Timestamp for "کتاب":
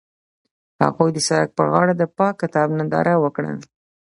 2.43-2.67